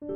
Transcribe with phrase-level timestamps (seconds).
[0.00, 0.06] 比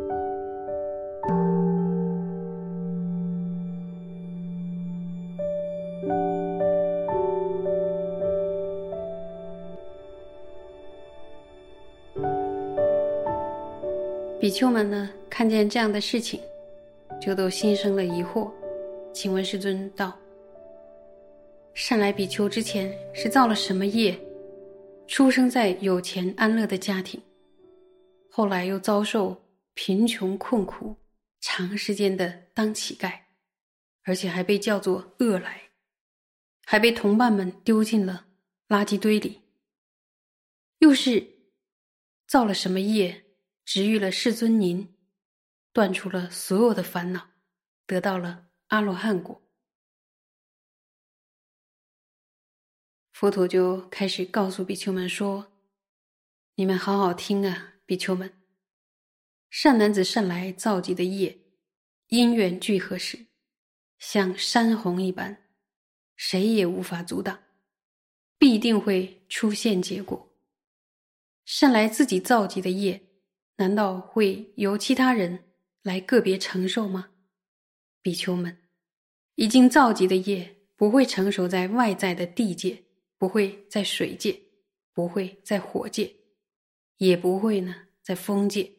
[14.51, 16.41] 丘们呢，看见这样的事情，
[17.21, 18.51] 就都心生了疑惑。
[19.13, 20.15] 请问世尊道：
[21.75, 24.19] 善来比丘之前是造了什么业，
[25.07, 27.21] 出生在有钱安乐的家庭，
[28.31, 29.37] 后来又遭受
[29.75, 30.97] 贫穷困苦，
[31.41, 33.25] 长时间的当乞丐，
[34.03, 35.71] 而且还被叫做恶来，
[36.65, 38.27] 还被同伴们丢进了
[38.69, 39.43] 垃圾堆里，
[40.79, 41.53] 又是
[42.27, 43.21] 造了什么业？
[43.65, 44.95] 治愈了世尊您，
[45.73, 47.31] 断除了所有的烦恼，
[47.87, 49.43] 得到了阿罗汉果。
[53.13, 55.51] 佛陀就开始告诉比丘们说
[56.57, 58.44] ：“你们好好听啊，比丘们！
[59.57, 61.39] 善男子善来造集的业，
[62.09, 63.27] 因缘聚合时，
[64.01, 65.45] 像山洪一般，
[66.17, 67.39] 谁也无法阻挡，
[68.37, 70.35] 必定会出现结果。
[71.45, 73.01] 善来自己造集的业。”
[73.59, 75.45] 难道会由其他人
[75.83, 77.11] 来个别承受吗？
[78.03, 78.59] 比丘们，
[79.37, 82.83] 已经造极的业不会成熟在外在的地界，
[83.17, 84.37] 不会在水界，
[84.93, 86.13] 不会在火界，
[86.97, 88.73] 也不会呢在风界。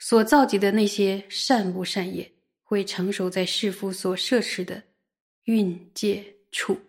[0.00, 2.32] 所造集的那些善不善业，
[2.64, 4.82] 会成熟在世夫所摄持的
[5.44, 6.80] 蕴界处。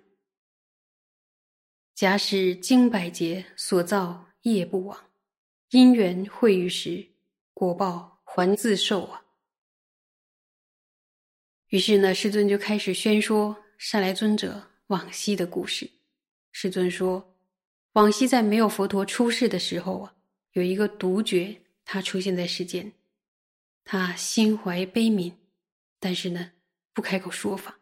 [1.93, 4.97] 假使经百劫所造业不亡。
[5.71, 7.05] 因缘会遇时，
[7.53, 9.23] 果报还自受啊。
[11.67, 15.89] 于是呢，世尊就开始宣说善来尊者往昔的故事。
[16.51, 17.35] 世尊说，
[17.93, 20.13] 往昔在没有佛陀出世的时候啊，
[20.51, 22.91] 有一个独觉，他出现在世间，
[23.83, 25.33] 他心怀悲悯，
[25.99, 26.51] 但是呢，
[26.93, 27.79] 不开口说法。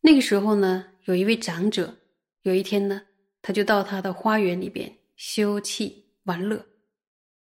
[0.00, 1.98] 那个时候呢，有一位长者，
[2.42, 3.02] 有一天呢，
[3.40, 6.02] 他就到他的花园里边休憩。
[6.24, 6.64] 玩乐，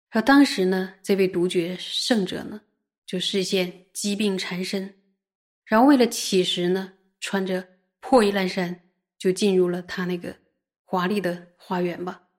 [0.08, 2.58] 而当时呢，这位独觉圣者呢，
[3.04, 5.03] 就视线疾病缠身，
[5.66, 7.69] 然后为了乞食呢，穿着
[8.00, 8.88] 破衣烂衫
[9.19, 10.34] 就进入了他那个
[10.86, 12.30] 华丽的花园吧。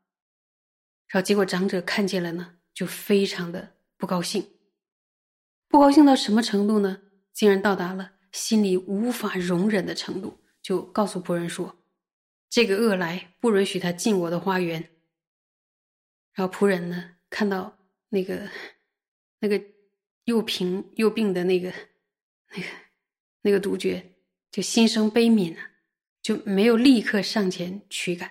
[1.08, 4.46] 然后结果长者看见了呢，就非常的不高兴，
[5.70, 7.04] 不高兴到什么程度呢？
[7.32, 11.86] 竟然到达了心里无法容忍的程度，就告诉仆人说
[12.52, 14.90] ：“这个恶来不允许他进我的花园。”
[16.36, 17.78] 然后仆人呢，看到
[18.10, 18.50] 那个
[19.40, 19.64] 那个
[20.26, 21.74] 又贫又病的那个
[22.52, 22.68] 那个
[23.44, 24.18] 那个独绝，
[24.52, 25.72] 就心生悲悯啊，
[26.22, 28.30] 就没有立刻上前驱赶。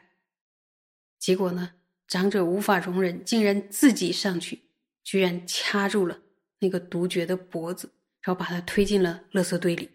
[1.18, 4.60] 结果呢，长者无法容忍，竟然自己上去，
[5.04, 6.22] 居然掐住了
[6.58, 9.90] 那个独觉的脖子，然后把他推进了垃圾堆里，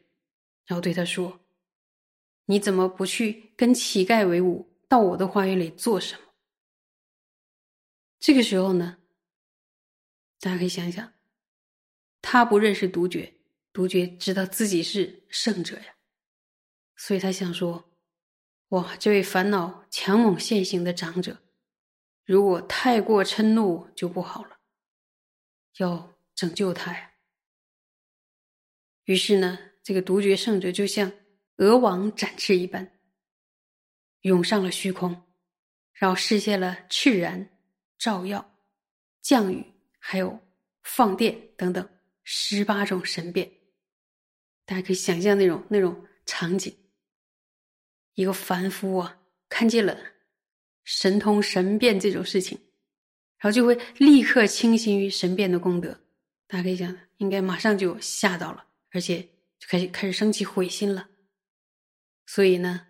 [0.66, 1.40] 然后对他说
[2.46, 6.22] ：“你怎么不去跟乞丐为伍，到我的花园里做什么？”
[8.20, 8.98] 这个时候呢，
[10.40, 11.14] 大家可以想想，
[12.22, 13.34] 他不认识独觉，
[13.72, 15.96] 独觉知道自己是圣者呀，
[16.96, 17.92] 所以他想说
[18.70, 21.38] ：“哇，这位烦恼强猛现行的长者，
[22.26, 24.57] 如果太过嗔怒就不好了，
[25.78, 27.12] 要拯救他呀。”
[29.06, 31.12] 于是呢，这个独绝圣者就像
[31.58, 33.00] 鹅王展翅一般，
[34.22, 35.12] 涌上了虚空，
[35.94, 37.50] 然后实现了赤然。
[38.00, 38.60] 照耀、
[39.24, 39.66] 降雨，
[39.98, 40.40] 还有
[40.84, 41.90] 放电等等
[42.24, 43.52] 十八种神变，
[44.66, 46.72] 大家可以想象那种那种场景。
[48.14, 50.00] 一个凡夫啊，看见了
[50.84, 52.67] 神通神变这种事情，
[53.40, 56.00] 然后就会立刻倾心于神变的功德。
[56.48, 59.22] 大家可以想，应该马上就吓到了，而且
[59.60, 61.10] 就开始开始升起悔心了。
[62.26, 62.88] 所以呢，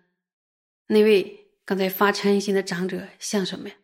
[0.86, 3.74] 那位刚才发嗔心的长者像什么呀？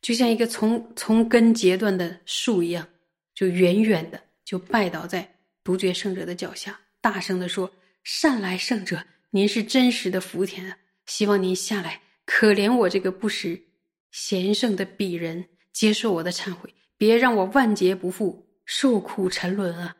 [0.00, 2.86] 就像一个从从根截断的树一样，
[3.34, 7.74] 就远远的就拜倒在独觉圣者的脚下，大声的说
[8.04, 10.78] ：“善来圣者，您是真实的福田啊！
[11.06, 13.62] 希望您下来可怜我这个不识
[14.10, 19.94] 贤圣的鄙人，接受我的忏悔，别让我万劫不复，受苦沉沦啊！”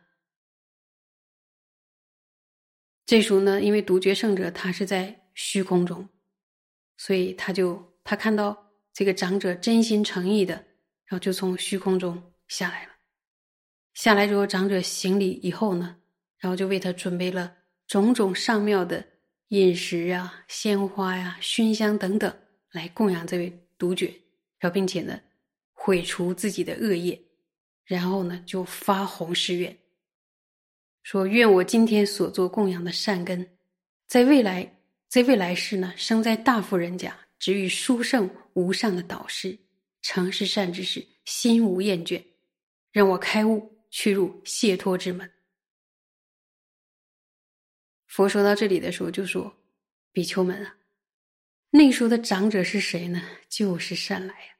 [3.04, 6.08] 这时候呢，因为独觉圣者他是在虚空中，
[6.96, 8.62] 所以他就他看到。
[8.96, 10.54] 这个长者真心诚意的，
[11.06, 12.92] 然后就从虚空中下来了。
[13.94, 15.96] 下来之后，长者行礼以后呢，
[16.38, 17.56] 然后就为他准备了
[17.88, 19.04] 种种上妙的
[19.48, 22.32] 饮食啊、鲜花呀、熏香等等，
[22.70, 24.06] 来供养这位独觉，
[24.60, 25.20] 然后并且呢，
[25.84, 27.20] 毁除自己的恶业。
[27.84, 29.78] 然后呢就发宏誓愿，
[31.02, 33.46] 说愿我今天所做供养的善根，
[34.06, 34.78] 在未来
[35.10, 39.58] 在未来世呢生在大富人家，只遇殊胜无上的导师，
[40.00, 42.24] 诚是善知识，心无厌倦，
[42.90, 45.30] 让我开悟，去入解脱之门。
[48.06, 49.54] 佛说到这里的时候，就说
[50.10, 50.74] ：“比丘们啊，
[51.68, 53.22] 那时候的长者是谁呢？
[53.50, 54.53] 就是善来呀。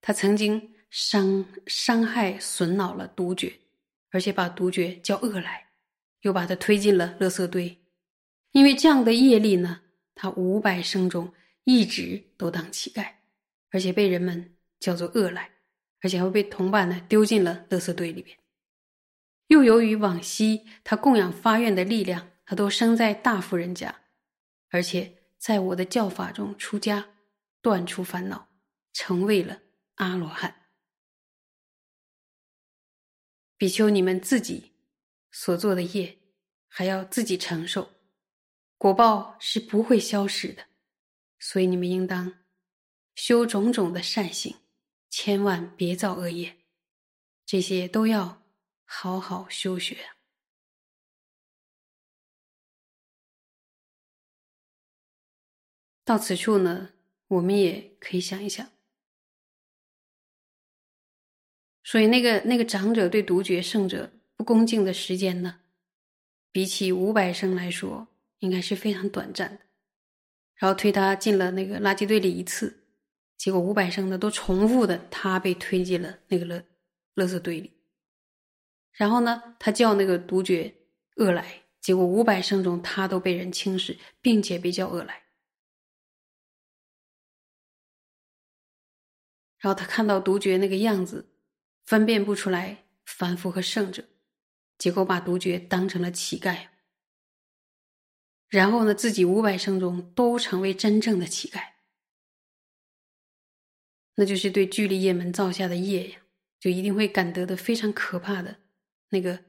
[0.00, 3.52] 他曾经伤伤害损恼了独觉，
[4.10, 5.68] 而且把独觉叫恶来，
[6.22, 7.78] 又把他推进了垃圾堆。
[8.52, 9.82] 因为这样的业力呢，
[10.14, 11.32] 他五百生中
[11.64, 13.06] 一直都当乞丐，
[13.70, 15.50] 而且被人们叫做恶来，
[16.00, 18.36] 而且还会被同伴呢丢进了垃圾堆里边。
[19.48, 23.94] 又由于往昔他供养发愿的力量。”他都生在大富人家，
[24.70, 27.06] 而且在我的教法中出家，
[27.60, 28.48] 断除烦恼，
[28.94, 29.60] 成为了
[29.98, 30.70] 阿罗汉。
[33.56, 34.72] 比丘，你们自己
[35.30, 36.18] 所做的业，
[36.68, 37.92] 还要自己承受，
[38.76, 40.68] 果报是不会消失的，
[41.40, 42.44] 所以你们应当
[43.16, 44.56] 修种种的善行，
[45.10, 46.56] 千万别造恶业，
[47.44, 48.44] 这些都要
[48.84, 50.10] 好好修学。
[56.04, 56.94] 到此处呢，
[57.26, 58.77] 我们也可以想一想。
[61.90, 65.60] 所以，那个那个长者对独觉圣者不恭敬的时间呢，
[66.52, 68.08] 比起五百生来说，
[68.40, 69.60] 应该是非常短暂的。
[70.56, 72.84] 然后推他进了那个垃圾堆里一次，
[73.38, 76.62] 结果五百生呢都重复的，他被推进了那个垃
[77.14, 77.72] 垃圾堆里。
[78.92, 80.74] 然后呢，他叫那个独觉
[81.16, 85.22] 恶来，结果五百生中他都被人轻视，并且被叫恶来。
[89.56, 91.30] 然后他看到独觉那个样子，
[91.88, 94.04] 分辨不出来凡夫和圣者，
[94.76, 96.68] 结果把独觉当成了乞丐。
[98.48, 101.72] 然后呢，自己五百生中都成为真正的乞丐，
[104.16, 106.18] 那就是对距离业门造下的业呀，
[106.60, 108.58] 就一定会感得的非常可怕的
[109.08, 109.46] 那个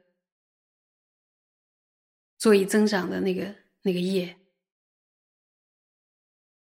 [2.38, 4.38] 座椅增长的那个那个业。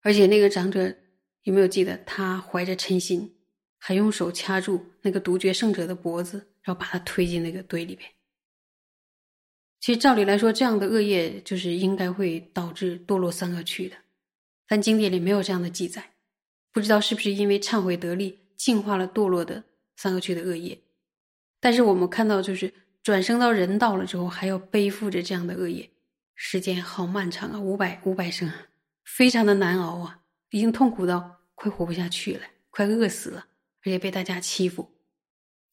[0.02, 0.98] 而且那个长者
[1.44, 3.37] 有没有记得，他怀着嗔心？
[3.78, 8.10] 还用手掐住那个独绝圣者的脖子，然后把他推进那个堆里边。
[9.80, 13.96] 其实照理来说，这样的恶业就是应该会导致堕落三恶趣的，
[14.68, 16.14] 但经典里没有这样的记载。
[16.74, 19.64] 不知道是不是因为忏悔得力，净化了堕落的
[19.96, 20.78] 三恶趣的恶业。
[21.60, 25.90] 但是我们看到，就是转生到人道了之后，还要背负着这样的恶业，
[26.36, 28.52] 时间好漫长啊，五百五百生，
[29.06, 33.46] 非常的难熬啊，已经痛苦到快活不下去了，快饿死了。
[33.88, 35.00] 而且被大家欺负，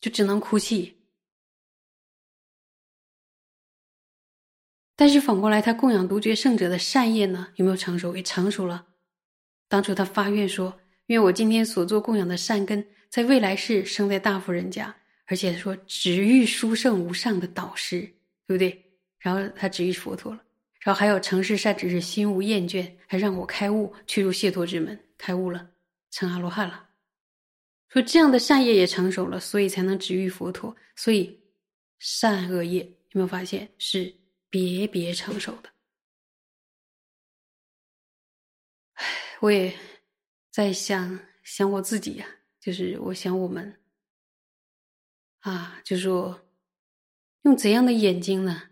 [0.00, 1.00] 就只能哭泣。
[4.94, 8.16] 但是反过来，他供养独觉圣者的善业呢，有没有成熟？
[8.16, 8.86] 也成熟了。
[9.66, 14.94] 当初他发愿说：“愿我今天所做供养的善根，在未来世生在大富人家，
[15.26, 18.02] 而且说只遇殊胜无上的导师，
[18.46, 20.40] 对不对？”然后他只遇佛陀了，
[20.78, 25.70] 然后还有成事善只是心无厌倦，还让我开悟，去入解脱之门，开悟了，
[26.12, 26.90] 成阿罗汉了。
[27.94, 30.76] 说这样的善业也成熟了，所以才能止遇佛陀。
[30.96, 31.40] 所以
[32.00, 34.12] 善恶业有没有发现是
[34.50, 35.70] 别别成熟的？
[38.94, 39.06] 唉，
[39.38, 39.72] 我也
[40.50, 42.26] 在想想我自己呀，
[42.58, 43.80] 就是我想我们
[45.38, 46.48] 啊，就说
[47.42, 48.70] 用怎样的眼睛呢，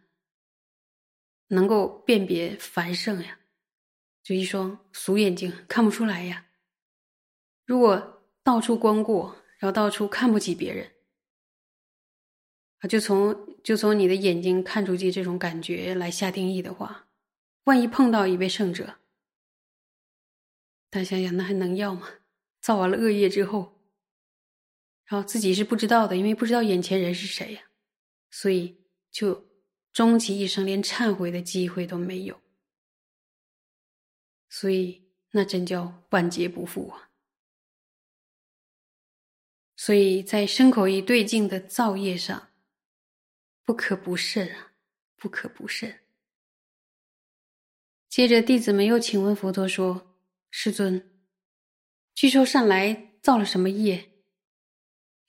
[1.46, 3.38] 能够辨别繁盛呀？
[4.24, 6.44] 就一双俗眼睛看不出来呀。
[7.64, 8.11] 如果
[8.42, 9.24] 到处光顾，
[9.58, 10.90] 然后到处看不起别人，
[12.80, 17.08] 啊，就从就从你的眼睛看出去这种感觉来下定义的话，
[17.64, 18.98] 万一碰到一位圣者，
[20.90, 22.08] 大家想想，那还能要吗？
[22.60, 23.80] 造完了恶业之后，
[25.04, 27.62] 然后自己是不知道的，因为不知道眼前人是谁呀，
[28.30, 28.76] 所以
[29.10, 29.46] 就
[29.92, 32.40] 终其一生连忏悔的机会都没有，
[34.48, 37.10] 所以那真叫万劫不复啊！
[39.84, 42.50] 所以在身口一对境的造业上，
[43.64, 44.74] 不可不慎啊，
[45.16, 46.02] 不可不慎。
[48.08, 50.16] 接着，弟子们又请问佛陀说
[50.52, 51.10] ：“师尊，
[52.14, 54.22] 据说善来造了什么业？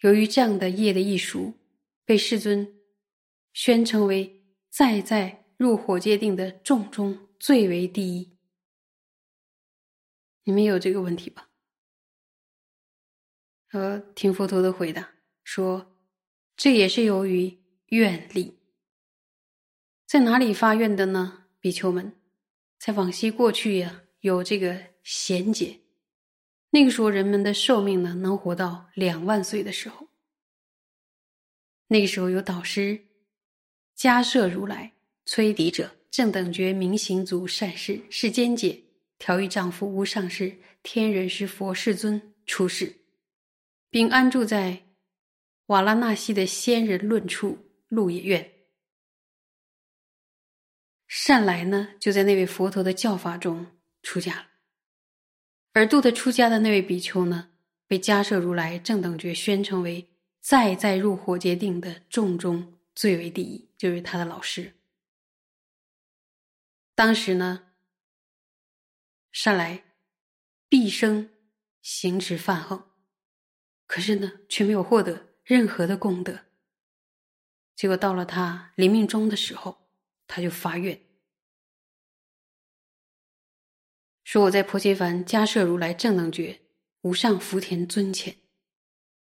[0.02, 1.58] 由于这样的业的艺术，
[2.06, 2.80] 被世尊
[3.54, 8.38] 宣称为在在入火界定的众中最为第一。
[10.44, 11.50] 你们有这个问题吧？”
[13.74, 15.98] 呃，听佛陀的回答说
[16.56, 18.60] ：“这也是由于愿力。
[20.06, 21.46] 在哪里发愿的呢？
[21.60, 22.14] 比丘们，
[22.78, 25.80] 在往昔过去呀，有这个贤解，
[26.70, 30.08] 那个时候人们的寿命呢，能活到两万岁的时候。
[31.88, 33.06] 那个时候有导师，
[33.98, 34.94] 迦摄如来、
[35.26, 38.84] 摧敌者、正等觉、明行足、善事、世间解、
[39.18, 42.98] 调御丈夫、无上士、天人师、佛世尊出世，
[43.94, 44.88] 并安住在
[45.68, 48.52] 瓦拉纳西的仙人论处鹿野苑。
[51.08, 53.68] 善来呢，就在那位佛陀的教法中
[54.02, 54.48] 出家了。
[55.74, 57.52] 而度他出家的那位比丘呢，
[57.86, 60.10] 被迦摄如来正等觉宣称为。
[60.42, 64.74] 再再入火界定的众中最为第一，就是他的老师。
[66.96, 67.68] 当时呢，
[69.32, 69.86] 善来
[70.68, 71.30] 毕生
[71.82, 72.86] 行持梵横，
[73.94, 76.46] 可是呢，却没有获得任何的功德。
[77.76, 79.88] 结果到了他临命终的时候，
[80.26, 81.00] 他就发愿，
[84.24, 86.62] 说：“我在婆伽梵迦摄如来正等觉
[87.02, 88.38] 无上福田尊前。”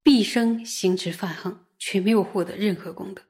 [0.03, 3.23] 毕生行持犯横，却没有获得任何功德。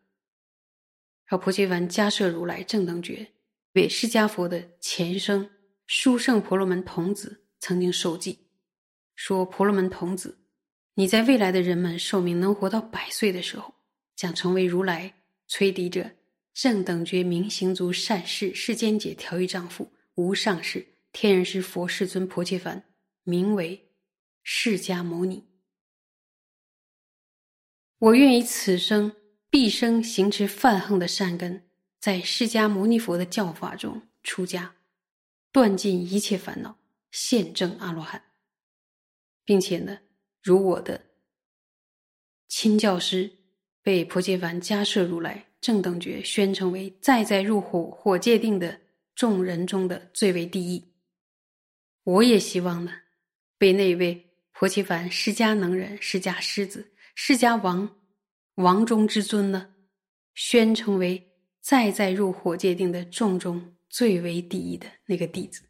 [1.26, 3.32] 而婆伽梵迦摄如来正等觉
[3.72, 5.50] 为释迦佛的前生
[5.88, 8.46] 殊胜婆罗门童子，曾经受记
[9.16, 10.41] 说：“婆罗门童子，
[10.96, 13.74] 你在未来的人们寿命能活到百岁的时候，
[14.16, 15.14] 将成为如来
[15.50, 16.12] 摧敌者
[16.54, 22.84] 正等觉明行足善事世间解调御丈夫无上士天人师佛世尊婆伽梵，
[23.24, 23.90] 名为
[24.44, 25.48] 释迦牟尼。”
[28.00, 29.16] 我愿以此生
[29.50, 31.70] 毕生行持犯横的善根，
[32.00, 34.76] 在释迦牟尼佛的教法中出家，
[35.52, 36.78] 断尽一切烦恼，
[37.12, 38.24] 现证阿罗汉，
[39.46, 40.00] 并且呢，
[40.42, 41.02] 如我的
[42.48, 43.32] 亲教师
[43.82, 48.82] 被婆伽梵加设如来正等觉宣称为再再入火火界定的
[49.16, 50.94] 众人中的最为第一，
[52.04, 52.92] 我也希望呢，
[53.58, 56.92] 被那位婆伽梵释迦能人释迦狮子。
[57.14, 58.02] 释迦王
[58.56, 59.76] 王中之尊呢，
[60.34, 65.64] 宣称为再再入火界定的众中最为第一的那个弟子。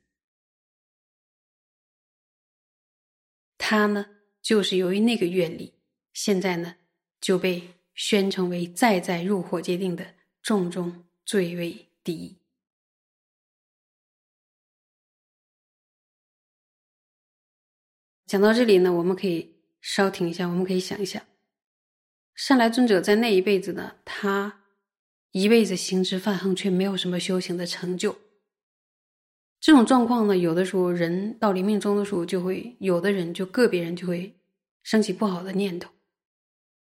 [3.58, 4.06] 他呢，
[4.42, 5.74] 就是由于那个愿力，
[6.14, 6.76] 现在呢
[7.20, 12.38] 就被宣称为再再入火界定的众中最为第一。
[18.26, 21.28] 讲到这里呢，我们可以稍停一下，我们可以想一下。
[22.34, 24.64] 善来尊者在那一辈子呢，他
[25.32, 28.18] 一辈子行持犯横，却没有什么修行的成就。
[29.62, 34.36] 这种状况呢，有的时候人到临命终的时候，就会有的人就个别人就会
[34.82, 35.92] 升起不好的念头。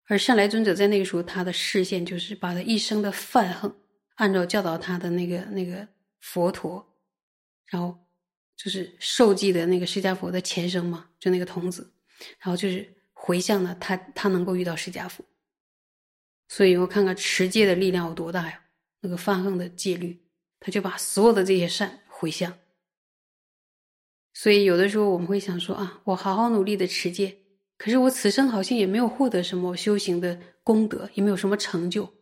[0.07, 3.75] 而善来尊者在那个时候，他的视线就是把他一生的犯横，
[4.15, 5.85] 按照教导他的那个那个
[6.21, 6.95] 佛陀，
[7.65, 7.97] 然后
[8.55, 11.91] 就是受记的那个释迦佛的前生嘛，就那个童子，
[12.39, 15.21] 然后就是回向呢，他他能够遇到释迦佛。
[16.47, 18.61] 所以我看看持戒的力量有多大呀？
[19.01, 20.17] 那个犯横的戒律，
[20.61, 22.57] 他就把所有的这些善回向。
[24.33, 27.37] 所以有的时候我们会想说啊，我好好努力的持戒，
[27.77, 32.13] 可是我此生好像也没有获得什么修行的功德，也没有什么成就。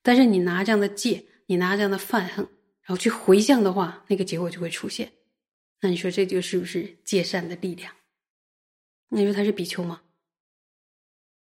[0.00, 2.44] 但是你拿这样的戒，你拿这样的犯恨，
[2.82, 5.12] 然后去回向的话，那个结果就会出现。
[5.80, 7.92] 那你说这就是不是戒善的力量？
[9.08, 10.02] 你说他是比丘吗？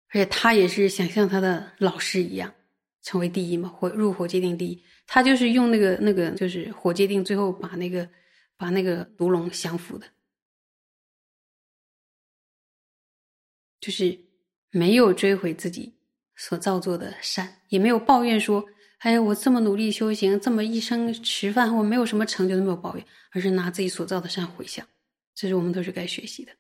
[0.10, 2.56] 而且他也是想像他的老师一样
[3.02, 4.82] 成为第一嘛，或入火界定第一。
[5.08, 8.08] 他就是用那个那个，就是火戒定，最后把那个
[8.56, 10.06] 把那个毒龙降服的，
[13.80, 14.20] 就是
[14.70, 15.96] 没有追回自己
[16.36, 18.64] 所造作的善，也没有抱怨说
[19.00, 24.88] ：“哎呀，我这么努力修行，这么一生吃饭，我没有什么成就，都没有抱怨。”而是拿自己所造的善回向。
[25.34, 26.52] 这是我们都是该学习的。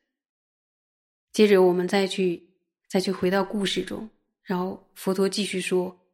[1.31, 2.45] 接着我们再去。
[2.89, 4.09] 再去回到故事中，
[4.43, 6.07] 然后佛陀继续说：“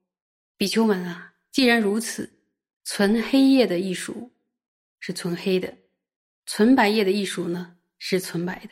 [0.58, 2.32] 比丘们啊，既然如此，
[2.84, 4.32] 存黑夜的艺术
[5.00, 5.78] 是存黑的，
[6.48, 8.72] 存白夜的艺术呢是存白的，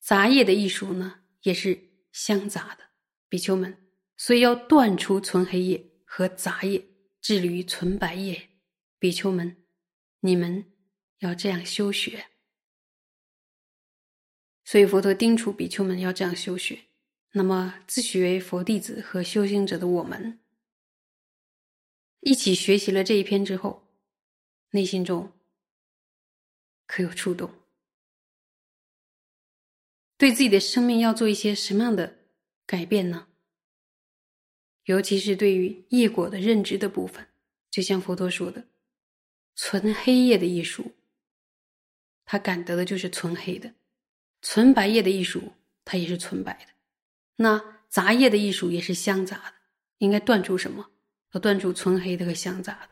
[0.00, 2.90] 杂业的艺术呢也是相杂的。
[3.30, 3.74] 比丘们，
[4.18, 6.84] 所以要断除存黑夜和杂业，
[7.22, 8.50] 致力于存白夜。
[8.98, 9.56] 比丘们，
[10.20, 10.66] 你们
[11.20, 12.26] 要这样修学。”
[14.62, 16.80] 所以佛陀叮嘱比丘们要这样修学。
[17.32, 20.38] 那么自诩为佛弟子和修行者的我们，
[22.20, 23.88] 一起学习了这一篇之后，
[24.70, 25.32] 内心中
[26.86, 27.50] 可有触动？
[30.16, 32.18] 对自己的生命要做一些什么样的
[32.66, 33.28] 改变呢？
[34.84, 37.28] 尤其是对于业果的认知的部分，
[37.70, 38.68] 就像佛陀说的，
[39.54, 40.92] 纯黑业的艺术，
[42.24, 43.70] 他感得的就是纯黑的；
[44.42, 45.52] 纯白业的艺术，
[45.84, 46.72] 它也是纯白的。
[47.36, 49.54] 那杂业的艺术也是相杂的，
[49.98, 50.90] 应该断除什么？
[51.32, 52.90] 要断除纯黑的和相杂的。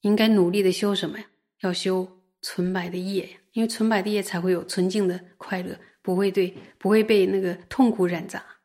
[0.00, 1.26] 应该努力的修什么呀？
[1.60, 8.62] 要修纯白的业呀，因为纯白的业才会有纯净的快乐，不会对，不会被那个痛苦染杂。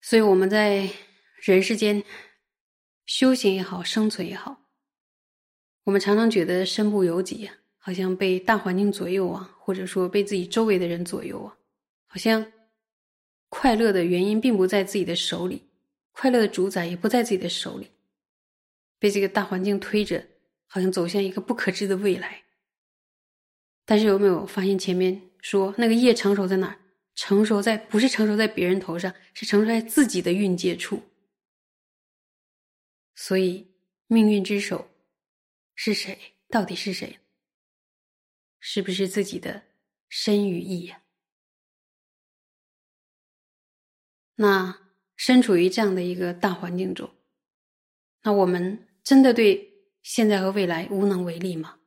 [0.00, 0.88] 所以我们在
[1.42, 2.04] 人世间
[3.04, 4.62] 修行也好，生存也好，
[5.82, 11.58] 我们常常觉得身不由己啊，好像被大环境左右啊，或者说被自己周围的人左右啊，
[12.06, 12.52] 好像
[13.48, 15.62] 快乐的原因并不在自己的手里，
[16.12, 17.90] 快乐的主宰也不在自己的手里，
[18.98, 20.26] 被这个大环境推着，
[20.66, 22.42] 好像走向一个不可知的未来。
[23.84, 26.78] 但是有没有发现前面说那个业成熟在哪儿？
[27.14, 31.02] 成熟在不是成熟在别人头上，是成熟在自己的运界处。
[33.14, 33.68] 所以，
[34.06, 34.90] 命运之手
[35.74, 36.34] 是谁？
[36.50, 37.18] 到底是谁？
[38.60, 39.62] 是不是自己的
[40.10, 41.00] 身与意呀？
[44.36, 44.78] 那
[45.16, 47.10] 身处于这样的一个大环境中，
[48.22, 51.78] 那我们真的对现在和未来无能为力吗？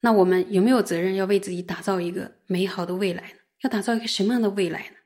[0.00, 3.38] 那我们有没有责任要为自己打造一个美好的未来呢？
[3.62, 4.96] 要打造一个什么样的未来呢？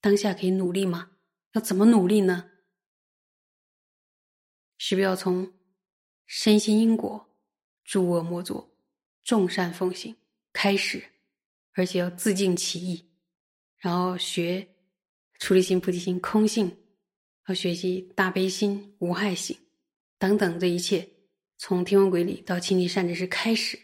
[0.00, 1.10] 当下可以努力吗？
[1.52, 2.50] 要怎么努力呢？
[4.76, 5.52] 是不是要从
[6.26, 7.34] 身心因果、
[7.84, 8.76] 诸恶莫作、
[9.24, 10.16] 众善奉行
[10.52, 11.04] 开始，
[11.72, 13.10] 而且要自净其意，
[13.78, 14.68] 然后学
[15.38, 16.76] 出离心、菩提心、空性，
[17.48, 19.56] 要学习大悲心、无害心
[20.18, 21.08] 等等，这一切
[21.58, 23.78] 从天文鬼理到清净善知识开始，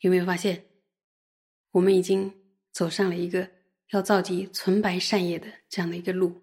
[0.00, 0.66] 有没有发现
[1.72, 2.32] 我们已经？
[2.74, 3.48] 走上了一个
[3.90, 6.42] 要造集纯白善业的这样的一个路，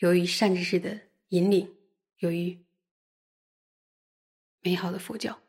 [0.00, 1.74] 由于善知识的引领，
[2.18, 2.62] 由于
[4.60, 5.40] 美好的佛教，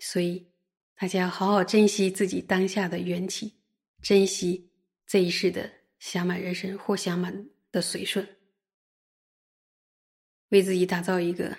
[0.00, 0.48] 所以
[0.96, 3.54] 大家要好好珍惜自己当下的缘起，
[4.02, 4.68] 珍惜
[5.06, 8.36] 这一世的想满人生或想满的随顺，
[10.48, 11.58] 为自己打造一个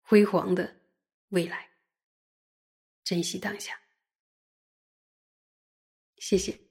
[0.00, 0.80] 辉煌的
[1.28, 1.70] 未来，
[3.04, 3.80] 珍惜当下。
[6.16, 6.69] 谢谢。